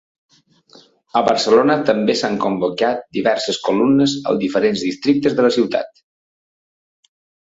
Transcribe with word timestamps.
A 1.19 1.21
Barcelona, 1.25 1.73
també 1.89 2.15
s’han 2.21 2.37
convocat 2.45 3.03
diverses 3.17 3.59
columnes 3.67 4.15
als 4.31 4.39
diferents 4.45 4.87
districtes 4.87 5.37
de 5.41 5.47
la 5.47 5.53
ciutat. 5.57 6.03